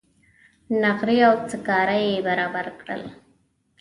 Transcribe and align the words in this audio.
نغرۍ 0.83 1.19
او 1.27 1.33
سکاره 1.51 1.97
یې 2.07 2.15
برابر 2.27 2.65
کړل. 2.79 3.03